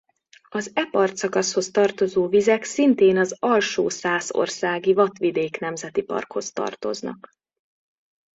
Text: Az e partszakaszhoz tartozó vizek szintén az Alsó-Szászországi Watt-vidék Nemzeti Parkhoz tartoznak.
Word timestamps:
Az 0.49 0.71
e 0.73 0.85
partszakaszhoz 0.85 1.71
tartozó 1.71 2.27
vizek 2.27 2.63
szintén 2.63 3.17
az 3.17 3.35
Alsó-Szászországi 3.39 4.93
Watt-vidék 4.93 5.59
Nemzeti 5.59 6.01
Parkhoz 6.01 6.51
tartoznak. 6.51 7.29